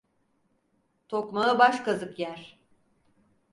Tokmağı 1.09 1.59
baş 1.59 1.79
kazık 1.79 2.19
yer. 2.19 2.59